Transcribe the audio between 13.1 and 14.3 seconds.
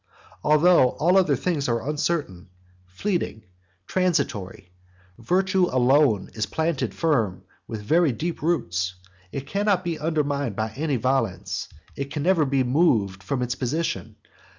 from its position.